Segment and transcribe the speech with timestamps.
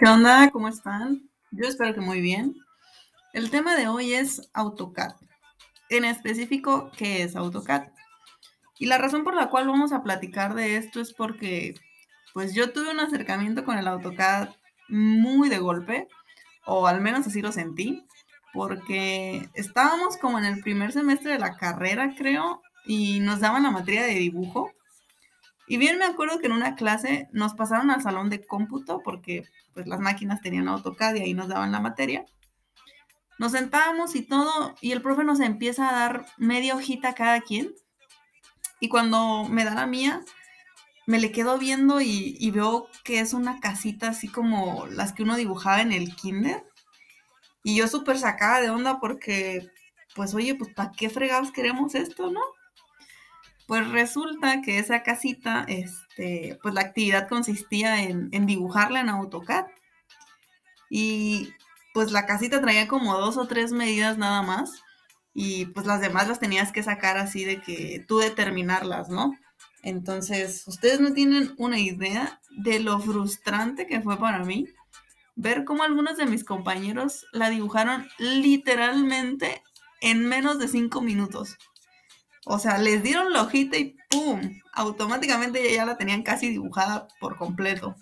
[0.00, 0.50] buena onda?
[0.50, 1.28] ¿Cómo están?
[1.50, 2.56] Yo espero que muy bien.
[3.34, 5.14] El tema de hoy es AutoCAD.
[5.90, 7.88] En específico, ¿qué es AutoCAD?
[8.78, 11.74] Y la razón por la cual vamos a platicar de esto es porque,
[12.32, 14.48] pues yo tuve un acercamiento con el AutoCAD
[14.88, 16.08] muy de golpe,
[16.64, 18.06] o al menos así lo sentí,
[18.54, 23.70] porque estábamos como en el primer semestre de la carrera, creo, y nos daban la
[23.70, 24.72] materia de dibujo.
[25.70, 29.44] Y bien me acuerdo que en una clase nos pasaron al salón de cómputo porque
[29.72, 32.26] pues las máquinas tenían AutoCAD y ahí nos daban la materia.
[33.38, 37.72] Nos sentábamos y todo y el profe nos empieza a dar media hojita cada quien.
[38.80, 40.24] Y cuando me da la mía,
[41.06, 45.22] me le quedo viendo y, y veo que es una casita así como las que
[45.22, 46.64] uno dibujaba en el kinder.
[47.62, 49.68] Y yo súper sacada de onda porque,
[50.16, 52.40] pues oye, pues ¿para qué fregados queremos esto, no?
[53.70, 59.66] Pues resulta que esa casita, este, pues la actividad consistía en, dibujarla en AutoCAD.
[60.90, 61.50] Y
[61.94, 64.82] pues la casita traía como dos o tres medidas nada más.
[65.34, 69.38] Y pues las demás las tenías que sacar así de que tú determinarlas, ¿no?
[69.84, 74.66] Entonces, ustedes no tienen una idea de lo frustrante que fue para mí
[75.36, 79.62] ver cómo algunos de mis compañeros la dibujaron literalmente
[80.00, 81.56] en menos de cinco minutos.
[82.46, 84.60] O sea, les dieron la hojita y ¡pum!
[84.72, 87.96] Automáticamente ya la tenían casi dibujada por completo.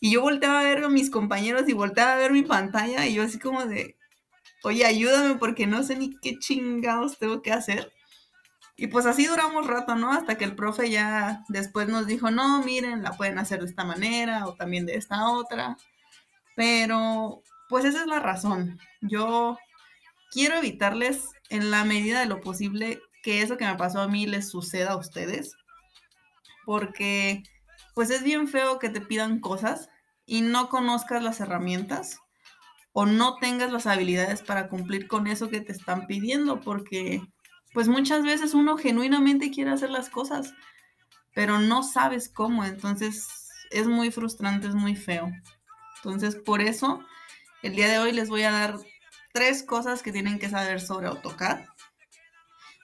[0.00, 3.14] Y yo volteaba a ver a mis compañeros y volteaba a ver mi pantalla y
[3.14, 3.96] yo así como de,
[4.64, 7.92] oye, ayúdame porque no sé ni qué chingados tengo que hacer.
[8.76, 10.12] Y pues así duramos rato, ¿no?
[10.12, 13.84] Hasta que el profe ya después nos dijo, no, miren, la pueden hacer de esta
[13.84, 15.76] manera o también de esta otra.
[16.56, 18.78] Pero, pues esa es la razón.
[19.00, 19.58] Yo
[20.32, 24.26] quiero evitarles en la medida de lo posible que eso que me pasó a mí
[24.26, 25.54] les suceda a ustedes.
[26.64, 27.42] Porque
[27.94, 29.88] pues es bien feo que te pidan cosas
[30.26, 32.18] y no conozcas las herramientas
[32.92, 37.22] o no tengas las habilidades para cumplir con eso que te están pidiendo, porque
[37.72, 40.52] pues muchas veces uno genuinamente quiere hacer las cosas,
[41.34, 45.30] pero no sabes cómo, entonces es muy frustrante, es muy feo.
[45.96, 47.02] Entonces, por eso,
[47.62, 48.76] el día de hoy les voy a dar
[49.32, 51.60] tres cosas que tienen que saber sobre AutoCAD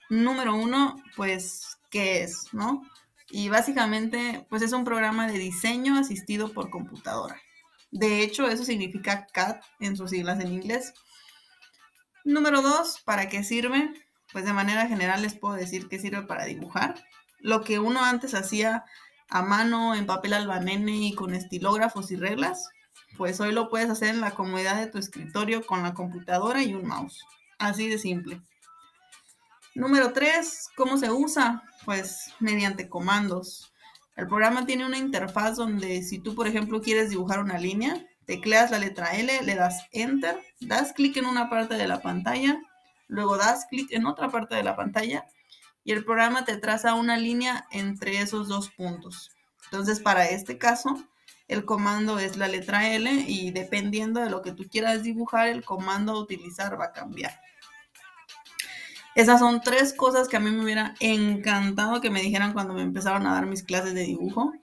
[0.09, 2.53] número uno, pues, ¿qué es?
[2.53, 2.81] ¿No?
[3.29, 7.39] Y básicamente, pues es un programa de diseño asistido por computadora.
[7.91, 10.93] De hecho, eso significa CAD en sus siglas en inglés.
[12.23, 13.91] Número dos, ¿para qué sirve?
[14.31, 17.03] Pues de manera general les puedo decir que sirve para dibujar.
[17.39, 18.83] Lo que uno antes hacía
[19.29, 22.69] a mano, en papel albanene y con estilógrafos y reglas,
[23.17, 26.73] pues hoy lo puedes hacer en la comodidad de tu escritorio con la computadora y
[26.73, 27.23] un mouse.
[27.57, 28.41] Así de simple.
[29.79, 31.63] Número 3, ¿cómo se usa?
[31.85, 33.71] Pues mediante comandos.
[34.17, 38.71] El programa tiene una interfaz donde si tú, por ejemplo, quieres dibujar una línea, tecleas
[38.71, 42.59] la letra L, le das Enter, das clic en una parte de la pantalla,
[43.07, 45.25] luego das clic en otra parte de la pantalla
[45.85, 49.31] y el programa te traza una línea entre esos dos puntos.
[49.71, 51.01] Entonces, para este caso,
[51.47, 55.63] el comando es la letra L y dependiendo de lo que tú quieras dibujar, el
[55.63, 57.31] comando a utilizar va a cambiar.
[59.19, 62.83] Esas son tres cosas que a mí me hubiera encantado que me dijeran cuando me
[62.83, 64.53] empezaron a dar mis clases de dibujo.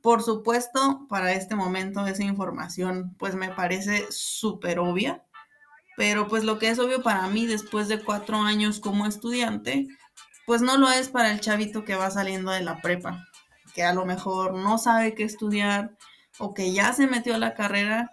[0.00, 5.22] Por supuesto, para este momento esa información pues me parece súper obvia,
[5.96, 9.86] pero pues lo que es obvio para mí después de cuatro años como estudiante,
[10.46, 13.28] pues no lo es para el chavito que va saliendo de la prepa,
[13.72, 15.96] que a lo mejor no sabe qué estudiar
[16.40, 18.10] o que ya se metió a la carrera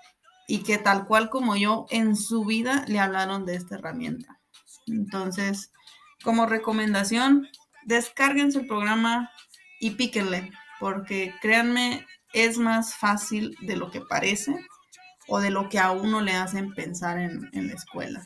[0.48, 4.40] y que tal cual como yo en su vida le hablaron de esta herramienta.
[4.86, 5.72] Entonces,
[6.24, 7.48] como recomendación,
[7.86, 9.32] descárguense el programa
[9.80, 14.56] y píquenle, porque créanme, es más fácil de lo que parece
[15.28, 18.24] o de lo que a uno le hacen pensar en, en la escuela.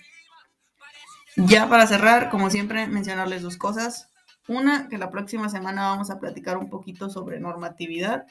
[1.35, 4.09] Ya para cerrar, como siempre, mencionarles dos cosas.
[4.47, 8.25] Una, que la próxima semana vamos a platicar un poquito sobre normatividad.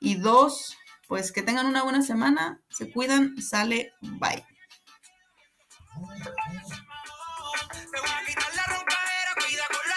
[0.00, 0.76] Y dos,
[1.06, 4.44] pues que tengan una buena semana, se cuidan, sale, bye
[9.52, 9.91] vida con